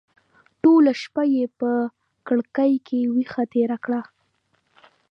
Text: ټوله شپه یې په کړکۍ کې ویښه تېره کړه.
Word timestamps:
ټوله 0.61 0.91
شپه 1.01 1.23
یې 1.35 1.45
په 1.59 1.71
کړکۍ 2.27 2.73
کې 2.87 2.99
ویښه 3.13 3.43
تېره 3.53 3.77
کړه. 3.85 4.01